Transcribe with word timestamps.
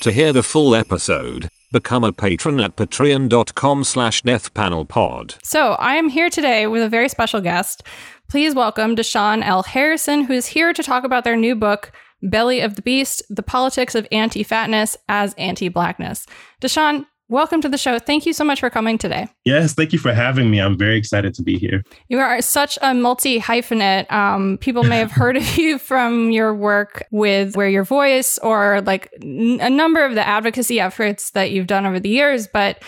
To 0.00 0.12
hear 0.12 0.32
the 0.32 0.42
full 0.42 0.74
episode, 0.74 1.50
become 1.72 2.04
a 2.04 2.12
patron 2.12 2.58
at 2.58 2.74
patreon.com 2.74 3.84
slash 3.84 4.22
deathpanelpod. 4.22 5.36
So 5.44 5.72
I 5.72 5.96
am 5.96 6.08
here 6.08 6.30
today 6.30 6.66
with 6.66 6.82
a 6.82 6.88
very 6.88 7.10
special 7.10 7.42
guest. 7.42 7.82
Please 8.26 8.54
welcome 8.54 8.96
Da'Shaun 8.96 9.44
L. 9.44 9.62
Harrison, 9.62 10.24
who 10.24 10.32
is 10.32 10.46
here 10.46 10.72
to 10.72 10.82
talk 10.82 11.04
about 11.04 11.24
their 11.24 11.36
new 11.36 11.54
book, 11.54 11.92
Belly 12.22 12.62
of 12.62 12.76
the 12.76 12.82
Beast, 12.82 13.22
The 13.28 13.42
Politics 13.42 13.94
of 13.94 14.08
Anti-Fatness 14.10 14.96
as 15.10 15.34
Anti-Blackness. 15.34 16.24
Da'Shaun, 16.62 17.04
welcome 17.30 17.60
to 17.60 17.68
the 17.68 17.78
show. 17.78 17.98
Thank 17.98 18.26
you 18.26 18.32
so 18.32 18.44
much 18.44 18.60
for 18.60 18.68
coming 18.68 18.98
today. 18.98 19.28
Yes, 19.44 19.72
thank 19.72 19.92
you 19.92 19.98
for 19.98 20.12
having 20.12 20.50
me. 20.50 20.60
I'm 20.60 20.76
very 20.76 20.98
excited 20.98 21.32
to 21.34 21.42
be 21.42 21.58
here. 21.58 21.82
You 22.08 22.18
are 22.18 22.42
such 22.42 22.78
a 22.82 22.92
multi 22.92 23.40
hyphenate. 23.40 24.10
Um, 24.12 24.58
people 24.58 24.82
may 24.82 24.98
have 24.98 25.12
heard 25.12 25.36
of 25.36 25.56
you 25.56 25.78
from 25.78 26.32
your 26.32 26.54
work 26.54 27.06
with 27.10 27.56
Wear 27.56 27.68
Your 27.68 27.84
Voice 27.84 28.36
or 28.38 28.82
like 28.82 29.10
n- 29.22 29.60
a 29.62 29.70
number 29.70 30.04
of 30.04 30.14
the 30.14 30.26
advocacy 30.26 30.80
efforts 30.80 31.30
that 31.30 31.52
you've 31.52 31.68
done 31.68 31.86
over 31.86 32.00
the 32.00 32.08
years. 32.08 32.48
But 32.48 32.82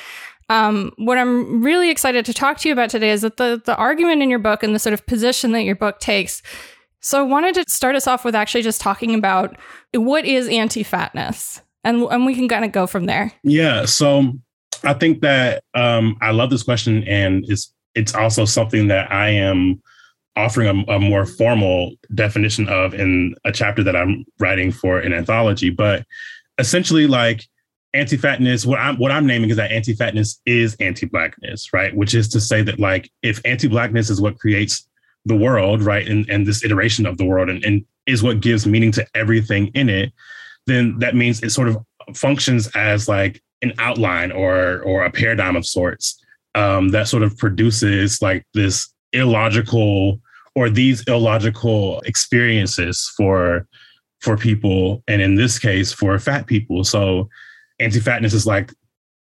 um, 0.49 0.93
what 0.99 1.17
I'm 1.17 1.63
really 1.63 1.89
excited 1.89 2.27
to 2.27 2.35
talk 2.35 2.59
to 2.59 2.69
you 2.69 2.73
about 2.73 2.91
today 2.91 3.11
is 3.11 3.23
that 3.23 3.37
the, 3.37 3.63
the 3.65 3.77
argument 3.77 4.23
in 4.23 4.29
your 4.29 4.41
book 4.41 4.63
and 4.63 4.75
the 4.75 4.79
sort 4.79 4.93
of 4.93 5.07
position 5.07 5.53
that 5.53 5.63
your 5.63 5.77
book 5.77 6.01
takes. 6.01 6.43
So 7.01 7.19
I 7.19 7.23
wanted 7.23 7.55
to 7.55 7.65
start 7.69 7.97
us 7.97 8.07
off 8.07 8.25
with 8.25 8.35
actually 8.35 8.63
just 8.63 8.81
talking 8.81 9.15
about 9.15 9.57
what 9.95 10.25
is 10.25 10.49
anti 10.49 10.83
fatness 10.83 11.61
and 11.85 12.03
and 12.03 12.27
we 12.27 12.35
can 12.35 12.49
kind 12.49 12.65
of 12.65 12.73
go 12.73 12.87
from 12.87 13.07
there. 13.07 13.33
Yeah. 13.43 13.85
So 13.85 14.33
I 14.85 14.95
think 14.95 15.21
that 15.21 15.65
um, 15.75 16.17
I 16.21 16.31
love 16.31 16.51
this 16.51 16.63
question, 16.63 17.05
and 17.05 17.45
it's 17.49 17.73
it's 17.95 18.15
also 18.15 18.45
something 18.45 18.89
that 18.89 19.11
I 19.13 19.29
am 19.31 19.83
offering 20.35 20.67
a, 20.89 20.93
a, 20.95 20.99
more 20.99 21.27
formal 21.27 21.93
definition 22.15 22.67
of 22.67 22.95
in 22.95 23.35
a 23.45 23.53
chapter 23.53 23.83
that 23.85 23.95
I'm 23.95 24.25
writing 24.39 24.73
for 24.73 24.99
an 24.99 25.13
anthology. 25.13 25.69
But 25.69 26.07
essentially, 26.59 27.07
like 27.07 27.47
anti-fatness, 27.93 28.65
what 28.65 28.79
I'm 28.79 28.97
what 28.97 29.13
I'm 29.13 29.27
naming 29.27 29.51
is 29.51 29.57
that 29.57 29.73
anti-fatness 29.73 30.41
is 30.47 30.75
anti-blackness, 30.81 31.73
right? 31.73 31.95
Which 31.95 32.15
is 32.15 32.29
to 32.31 32.41
say 32.41 32.63
that 32.63 32.81
like 32.81 33.11
if 33.23 33.41
anti-blackness 33.45 34.11
is 34.11 34.21
what 34.21 34.39
creates 34.39 34.89
the 35.25 35.37
world, 35.37 35.83
right, 35.83 36.09
and, 36.09 36.29
and 36.29 36.47
this 36.47 36.65
iteration 36.65 37.07
of 37.07 37.19
the 37.19 37.25
world 37.25 37.49
and, 37.49 37.65
and 37.65 37.85
is 38.07 38.23
what 38.23 38.41
gives 38.41 38.67
meaning 38.67 38.91
to 38.93 39.07
everything 39.15 39.69
in 39.69 39.89
it, 39.89 40.13
then 40.67 40.99
that 40.99 41.15
means 41.15 41.43
it 41.43 41.51
sort 41.51 41.69
of 41.69 41.77
functions 42.15 42.69
as 42.75 43.09
like 43.09 43.43
an 43.63 43.73
outline 43.79 44.33
or 44.33 44.83
or 44.83 45.05
a 45.05 45.11
paradigm 45.11 45.57
of 45.57 45.67
sorts 45.67 46.23
um, 46.55 46.89
that 46.91 47.09
sort 47.09 47.23
of 47.23 47.37
produces 47.39 48.21
like 48.21 48.45
this 48.55 48.93
illogical 49.13 50.21
or 50.55 50.69
these 50.69 51.03
illogical 51.07 52.01
experiences 52.01 53.13
for 53.17 53.67
for 54.21 54.37
people 54.37 55.03
and 55.09 55.21
in 55.21 55.35
this 55.35 55.59
case 55.59 55.93
for 55.93 56.19
fat 56.19 56.47
people. 56.47 56.85
So 56.85 57.29
anti-fatness 57.81 58.35
is 58.35 58.47
like 58.47 58.73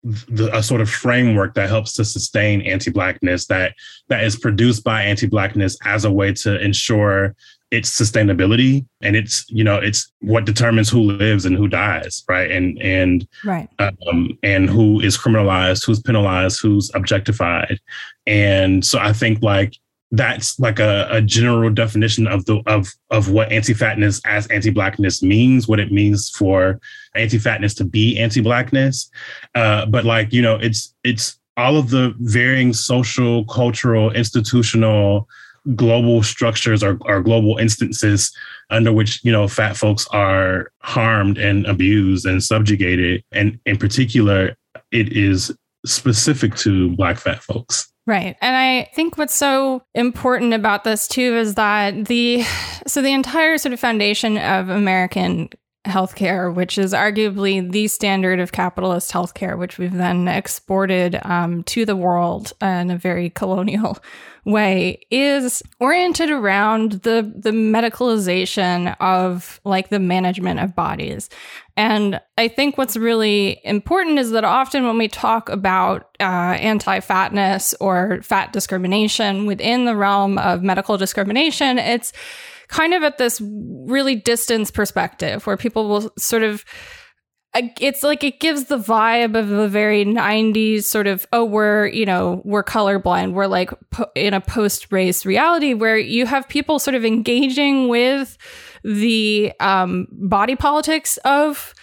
the, 0.05 0.51
a 0.57 0.63
sort 0.63 0.81
of 0.81 0.91
framework 0.91 1.55
that 1.55 1.69
helps 1.69 1.93
to 1.95 2.05
sustain 2.05 2.61
anti-blackness 2.63 3.47
that 3.47 3.75
that 4.09 4.25
is 4.25 4.37
produced 4.37 4.83
by 4.83 5.03
anti-blackness 5.03 5.79
as 5.85 6.05
a 6.05 6.11
way 6.11 6.33
to 6.33 6.61
ensure 6.61 7.37
its 7.71 7.89
sustainability 7.89 8.85
and 9.01 9.17
it's 9.17 9.49
you 9.49 9.63
know 9.65 9.77
it's 9.77 10.13
what 10.21 10.45
determines 10.45 10.91
who 10.91 11.01
lives 11.01 11.47
and 11.47 11.57
who 11.57 11.69
dies 11.69 12.25
right? 12.29 12.51
And 12.51 12.81
and 12.83 13.27
right. 13.45 13.69
um, 13.79 14.37
and 14.43 14.69
who 14.69 15.01
is 15.01 15.17
criminalized 15.17 15.87
who's 15.87 16.01
penalized 16.01 16.61
who's 16.61 16.91
objectified. 16.95 17.79
And 18.27 18.85
so 18.85 18.99
i 18.99 19.13
think 19.13 19.43
like 19.43 19.77
that's 20.13 20.61
like 20.61 20.79
a, 20.79 21.09
a 21.11 21.23
general 21.23 21.71
definition 21.71 22.27
of 22.27 22.45
the 22.45 22.63
of 22.67 22.93
of 23.11 23.31
what 23.31 23.51
anti-fatness 23.51 24.21
as 24.27 24.47
anti-blackness 24.49 25.23
means 25.23 25.67
what 25.67 25.81
it 25.81 25.91
means 25.91 26.29
for 26.29 26.79
anti-fatness 27.17 27.75
to 27.75 27.85
be 27.85 28.19
anti-blackness. 28.19 29.11
Uh, 29.55 29.87
but 29.87 30.05
like 30.05 30.33
you 30.33 30.43
know 30.43 30.57
it's 30.57 30.95
it's 31.03 31.41
all 31.57 31.79
of 31.79 31.91
the 31.91 32.15
varying 32.21 32.73
social 32.75 33.45
cultural 33.47 34.11
institutional 34.13 35.29
global 35.77 36.23
structures 36.23 36.83
or, 36.83 36.99
or 37.03 37.23
global 37.23 37.57
instances 37.57 38.33
under 38.71 38.93
which 38.93 39.25
you 39.25 39.33
know 39.33 39.49
fat 39.49 39.77
folks 39.77 40.07
are 40.09 40.71
harmed 40.81 41.39
and 41.39 41.65
abused 41.67 42.27
and 42.27 42.45
subjugated. 42.45 43.25
And 43.33 43.59
in 43.65 43.79
particular 43.79 44.57
it 44.91 45.17
is 45.17 45.57
specific 45.87 46.55
to 46.55 46.95
black 46.97 47.17
fat 47.17 47.43
folks 47.43 47.92
Right. 48.05 48.37
And 48.41 48.57
I 48.57 48.91
think 48.95 49.17
what's 49.17 49.35
so 49.35 49.83
important 49.95 50.55
about 50.55 50.83
this 50.83 51.07
too 51.07 51.37
is 51.37 51.55
that 51.55 52.07
the 52.07 52.43
so 52.87 53.03
the 53.03 53.13
entire 53.13 53.59
sort 53.59 53.73
of 53.73 53.81
foundation 53.81 54.39
of 54.39 54.69
American 54.69 55.51
healthcare, 55.85 56.55
which 56.55 56.79
is 56.79 56.93
arguably 56.93 57.71
the 57.73 57.89
standard 57.89 58.39
of 58.39 58.53
capitalist 58.53 59.11
healthcare, 59.11 59.59
which 59.59 59.79
we've 59.79 59.93
then 59.93 60.29
exported 60.29 61.19
um, 61.25 61.65
to 61.65 61.85
the 61.85 61.97
world 61.97 62.53
in 62.61 62.91
a 62.91 62.97
very 62.97 63.31
colonial 63.31 63.99
way 64.45 65.01
is 65.11 65.63
oriented 65.79 66.29
around 66.29 66.93
the 67.03 67.33
the 67.37 67.51
medicalization 67.51 68.97
of 69.01 69.61
like 69.65 69.89
the 69.89 69.99
management 69.99 70.61
of 70.61 70.75
bodies. 70.75 71.29
And 71.77 72.21
I 72.37 72.49
think 72.49 72.77
what's 72.77 72.97
really 72.97 73.61
important 73.65 74.19
is 74.19 74.31
that 74.33 74.45
often 74.45 74.85
when 74.87 74.99
we 74.99 75.09
talk 75.09 75.49
about 75.49 76.17
uh, 76.21 76.25
anti 76.25 77.01
fatness 77.01 77.75
or 77.81 78.21
fat 78.23 78.53
discrimination 78.53 79.47
within 79.47 79.85
the 79.85 79.97
realm 79.97 80.39
of 80.39 80.63
medical 80.63 80.97
discrimination, 80.97 81.79
it's 81.79 82.13
kind 82.73 82.95
of 82.95 83.03
at 83.03 83.19
this 83.19 83.41
really 83.87 84.17
distance 84.17 84.71
perspective 84.71 85.47
where 85.47 85.59
people 85.59 85.89
will 85.89 86.11
sort 86.19 86.43
of 86.43 86.65
it's 87.55 88.03
like 88.03 88.25
it 88.25 88.41
gives 88.41 88.65
the 88.65 88.79
vibe 88.79 89.39
of 89.39 89.51
a 89.51 89.69
very 89.69 90.07
90s 90.07 90.85
sort 90.85 91.07
of 91.07 91.27
oh 91.35 91.45
we're 91.45 91.87
you 91.89 92.07
know 92.07 92.41
we're 92.47 92.65
colorblind. 92.65 93.35
We're 93.35 93.47
like 93.47 93.71
in 94.15 94.33
a 94.33 94.41
post 94.41 94.91
race 94.91 95.27
reality 95.27 95.75
where 95.75 95.99
you 95.99 96.25
have 96.25 96.49
people 96.49 96.79
sort 96.79 96.95
of 96.95 97.05
engaging 97.05 97.89
with 97.89 98.39
the 98.85 99.53
um, 99.61 100.09
body 100.11 100.57
politics 100.57 101.19
of 101.27 101.75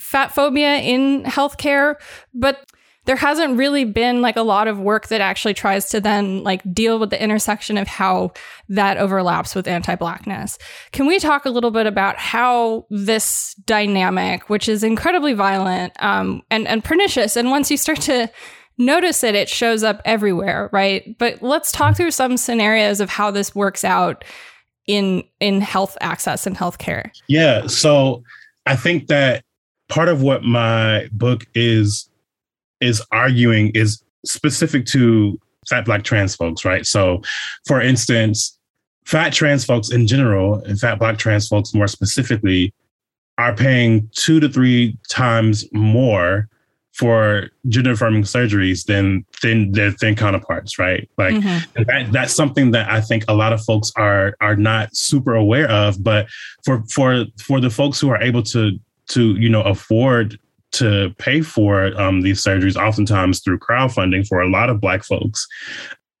fat 0.00 0.34
phobia 0.34 0.78
in 0.78 1.22
healthcare 1.22 1.94
but 2.34 2.68
there 3.04 3.16
hasn't 3.16 3.58
really 3.58 3.84
been 3.84 4.22
like 4.22 4.36
a 4.36 4.42
lot 4.42 4.68
of 4.68 4.78
work 4.78 5.08
that 5.08 5.20
actually 5.20 5.54
tries 5.54 5.88
to 5.90 6.00
then 6.00 6.42
like 6.42 6.62
deal 6.72 6.98
with 6.98 7.10
the 7.10 7.22
intersection 7.22 7.76
of 7.76 7.86
how 7.86 8.32
that 8.68 8.96
overlaps 8.96 9.54
with 9.54 9.68
anti-blackness. 9.68 10.58
Can 10.92 11.06
we 11.06 11.18
talk 11.18 11.44
a 11.44 11.50
little 11.50 11.70
bit 11.70 11.86
about 11.86 12.16
how 12.16 12.86
this 12.90 13.54
dynamic, 13.66 14.48
which 14.48 14.68
is 14.68 14.82
incredibly 14.82 15.34
violent 15.34 15.92
um, 16.02 16.42
and 16.50 16.66
and 16.66 16.82
pernicious, 16.82 17.36
and 17.36 17.50
once 17.50 17.70
you 17.70 17.76
start 17.76 18.00
to 18.02 18.30
notice 18.78 19.22
it, 19.22 19.34
it 19.34 19.48
shows 19.48 19.82
up 19.82 20.00
everywhere, 20.04 20.68
right? 20.72 21.16
But 21.18 21.42
let's 21.42 21.70
talk 21.70 21.96
through 21.96 22.10
some 22.10 22.36
scenarios 22.36 23.00
of 23.00 23.08
how 23.08 23.30
this 23.30 23.54
works 23.54 23.84
out 23.84 24.24
in 24.86 25.24
in 25.40 25.60
health 25.60 25.96
access 26.00 26.46
and 26.46 26.56
healthcare. 26.56 27.10
Yeah, 27.28 27.66
so 27.66 28.22
I 28.66 28.76
think 28.76 29.08
that 29.08 29.44
part 29.88 30.08
of 30.08 30.22
what 30.22 30.42
my 30.42 31.08
book 31.12 31.46
is 31.54 32.08
is 32.84 33.02
arguing 33.10 33.70
is 33.74 34.02
specific 34.24 34.86
to 34.86 35.38
fat 35.68 35.84
black 35.84 36.04
trans 36.04 36.34
folks, 36.36 36.64
right? 36.64 36.86
So, 36.86 37.22
for 37.66 37.80
instance, 37.80 38.58
fat 39.04 39.32
trans 39.32 39.64
folks 39.64 39.90
in 39.90 40.06
general, 40.06 40.62
and 40.64 40.78
fat 40.78 40.98
black 40.98 41.18
trans 41.18 41.48
folks 41.48 41.74
more 41.74 41.88
specifically, 41.88 42.72
are 43.38 43.54
paying 43.54 44.08
two 44.14 44.40
to 44.40 44.48
three 44.48 44.96
times 45.08 45.64
more 45.72 46.48
for 46.92 47.50
gender 47.68 47.92
affirming 47.92 48.22
surgeries 48.22 48.86
than 48.86 49.24
than 49.42 49.72
their 49.72 49.90
thin 49.90 50.14
counterparts, 50.14 50.78
right? 50.78 51.08
Like 51.18 51.34
mm-hmm. 51.34 51.82
that, 51.82 52.12
that's 52.12 52.32
something 52.32 52.70
that 52.70 52.88
I 52.88 53.00
think 53.00 53.24
a 53.26 53.34
lot 53.34 53.52
of 53.52 53.64
folks 53.64 53.92
are 53.96 54.36
are 54.40 54.54
not 54.54 54.94
super 54.94 55.34
aware 55.34 55.68
of. 55.68 56.02
But 56.02 56.28
for 56.64 56.84
for 56.84 57.24
for 57.38 57.60
the 57.60 57.70
folks 57.70 58.00
who 58.00 58.10
are 58.10 58.22
able 58.22 58.42
to 58.44 58.78
to 59.08 59.34
you 59.34 59.48
know 59.48 59.62
afford 59.62 60.38
to 60.74 61.14
pay 61.18 61.40
for 61.40 61.98
um, 62.00 62.22
these 62.22 62.42
surgeries, 62.42 62.76
oftentimes 62.76 63.40
through 63.40 63.58
crowdfunding 63.58 64.26
for 64.26 64.40
a 64.40 64.48
lot 64.48 64.70
of 64.70 64.80
Black 64.80 65.04
folks, 65.04 65.46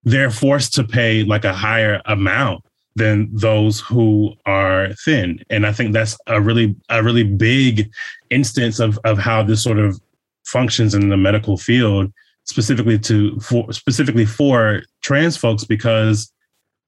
they're 0.04 0.30
forced 0.30 0.74
to 0.74 0.84
pay 0.84 1.24
like 1.24 1.44
a 1.44 1.52
higher 1.52 2.00
amount 2.06 2.64
than 2.96 3.28
those 3.32 3.80
who 3.80 4.32
are 4.46 4.92
thin. 5.04 5.40
And 5.50 5.66
I 5.66 5.72
think 5.72 5.92
that's 5.92 6.16
a 6.26 6.40
really 6.40 6.76
a 6.88 7.02
really 7.02 7.24
big 7.24 7.90
instance 8.30 8.78
of 8.78 8.98
of 9.04 9.18
how 9.18 9.42
this 9.42 9.62
sort 9.62 9.78
of 9.78 10.00
functions 10.44 10.94
in 10.94 11.08
the 11.08 11.16
medical 11.16 11.56
field, 11.56 12.12
specifically 12.44 12.98
to 13.00 13.38
for 13.40 13.72
specifically 13.72 14.26
for 14.26 14.82
trans 15.02 15.36
folks, 15.36 15.64
because 15.64 16.32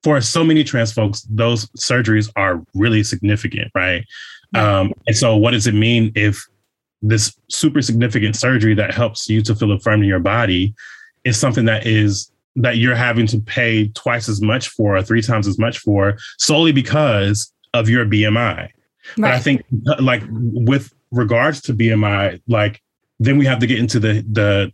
for 0.05 0.21
so 0.21 0.45
many 0.45 0.63
trans 0.63 0.93
folks, 0.93 1.23
those 1.29 1.67
surgeries 1.71 2.31
are 2.37 2.63
really 2.75 3.03
significant, 3.03 3.73
right? 3.75 4.05
Um, 4.55 4.93
and 5.07 5.17
so, 5.17 5.37
what 5.37 5.51
does 5.51 5.67
it 5.67 5.75
mean 5.75 6.13
if 6.15 6.47
this 7.03 7.37
super 7.49 7.83
significant 7.83 8.37
surgery 8.37 8.75
that 8.75 8.95
helps 8.95 9.29
you 9.29 9.43
to 9.43 9.55
feel 9.55 9.73
affirmed 9.73 10.03
in 10.03 10.09
your 10.09 10.21
body 10.21 10.75
is 11.25 11.39
something 11.39 11.65
that 11.67 11.87
is 11.87 12.31
that 12.57 12.79
you're 12.79 12.95
having 12.95 13.27
to 13.27 13.39
pay 13.39 13.89
twice 13.89 14.29
as 14.29 14.41
much 14.41 14.69
for 14.69 14.97
or 14.97 15.03
three 15.03 15.21
times 15.21 15.47
as 15.47 15.59
much 15.59 15.79
for 15.79 16.17
solely 16.39 16.73
because 16.73 17.53
of 17.75 17.89
your 17.89 18.07
BMI. 18.07 18.57
Right. 18.57 18.73
But 19.19 19.31
I 19.33 19.39
think 19.39 19.63
like 20.01 20.23
with 20.31 20.93
regards 21.11 21.61
to 21.63 21.75
BMI, 21.75 22.41
like 22.49 22.83
then 23.21 23.39
we 23.39 23.45
have 23.45 23.59
to 23.59 23.67
get 23.67 23.79
into 23.79 24.01
the 24.01 24.25
the 24.31 24.73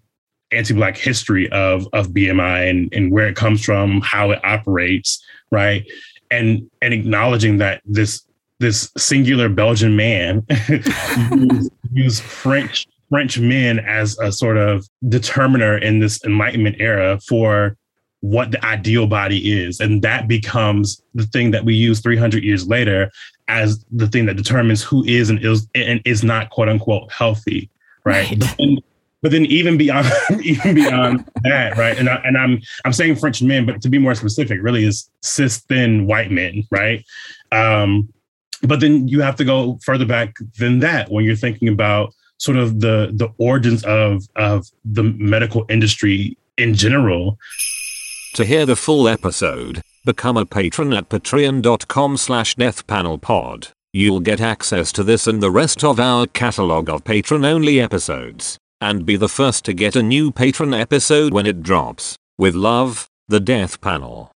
anti-black 0.52 0.96
history 0.96 1.50
of 1.50 1.88
of 1.92 2.08
BMI 2.08 2.70
and 2.70 2.92
and 2.92 3.10
where 3.10 3.26
it 3.26 3.36
comes 3.36 3.64
from, 3.64 4.00
how 4.00 4.30
it 4.30 4.44
operates, 4.44 5.22
right? 5.50 5.84
And 6.30 6.70
and 6.80 6.94
acknowledging 6.94 7.58
that 7.58 7.82
this 7.84 8.24
this 8.62 8.90
singular 8.96 9.50
Belgian 9.50 9.94
man 9.94 10.46
use, 10.68 11.70
used 11.92 12.22
French 12.22 12.88
French 13.10 13.38
men 13.38 13.78
as 13.80 14.18
a 14.20 14.32
sort 14.32 14.56
of 14.56 14.88
determiner 15.10 15.76
in 15.76 15.98
this 15.98 16.24
Enlightenment 16.24 16.76
era 16.80 17.20
for 17.20 17.76
what 18.20 18.52
the 18.52 18.64
ideal 18.64 19.06
body 19.06 19.52
is. 19.52 19.80
And 19.80 20.00
that 20.00 20.28
becomes 20.28 21.02
the 21.14 21.26
thing 21.26 21.50
that 21.50 21.64
we 21.64 21.74
use 21.74 22.00
300 22.00 22.42
years 22.42 22.66
later 22.66 23.10
as 23.48 23.84
the 23.90 24.06
thing 24.06 24.24
that 24.26 24.36
determines 24.36 24.82
who 24.82 25.04
is 25.04 25.28
and 25.28 25.44
is 25.44 25.68
and 25.74 26.00
is 26.06 26.24
not 26.24 26.48
quote 26.48 26.70
unquote 26.70 27.12
healthy. 27.12 27.68
Right. 28.04 28.30
right. 28.30 28.38
But, 28.38 28.54
then, 28.58 28.78
but, 29.20 29.30
then, 29.32 29.44
even 29.46 29.76
beyond 29.76 30.06
even 30.42 30.74
beyond 30.74 31.28
that, 31.42 31.76
right? 31.76 31.98
And 31.98 32.08
I, 32.08 32.14
and 32.24 32.38
I'm 32.38 32.62
I'm 32.86 32.92
saying 32.94 33.16
French 33.16 33.42
men, 33.42 33.66
but 33.66 33.82
to 33.82 33.90
be 33.90 33.98
more 33.98 34.14
specific, 34.14 34.60
really 34.62 34.84
is 34.84 35.10
cis 35.20 35.58
thin 35.58 36.06
white 36.06 36.30
men, 36.30 36.66
right? 36.70 37.04
Um, 37.50 38.08
but 38.62 38.80
then 38.80 39.08
you 39.08 39.20
have 39.20 39.36
to 39.36 39.44
go 39.44 39.78
further 39.84 40.06
back 40.06 40.36
than 40.58 40.78
that 40.80 41.10
when 41.10 41.24
you're 41.24 41.36
thinking 41.36 41.68
about 41.68 42.14
sort 42.38 42.56
of 42.56 42.80
the 42.80 43.10
the 43.14 43.28
origins 43.38 43.84
of 43.84 44.24
of 44.36 44.66
the 44.84 45.02
medical 45.02 45.64
industry 45.68 46.36
in 46.58 46.74
general. 46.74 47.38
To 48.34 48.44
hear 48.44 48.64
the 48.66 48.76
full 48.76 49.08
episode, 49.08 49.82
become 50.04 50.36
a 50.36 50.46
patron 50.46 50.92
at 50.92 51.08
patreon.com 51.08 52.16
slash 52.16 52.56
deathpanelpod. 52.56 53.70
You'll 53.92 54.20
get 54.20 54.40
access 54.40 54.90
to 54.92 55.04
this 55.04 55.26
and 55.26 55.42
the 55.42 55.50
rest 55.50 55.84
of 55.84 56.00
our 56.00 56.26
catalog 56.26 56.88
of 56.88 57.04
patron-only 57.04 57.78
episodes, 57.78 58.56
and 58.80 59.04
be 59.04 59.16
the 59.16 59.28
first 59.28 59.66
to 59.66 59.74
get 59.74 59.94
a 59.94 60.02
new 60.02 60.32
patron 60.32 60.72
episode 60.72 61.34
when 61.34 61.46
it 61.46 61.62
drops. 61.62 62.16
With 62.38 62.54
love, 62.54 63.06
the 63.28 63.40
Death 63.40 63.82
Panel. 63.82 64.31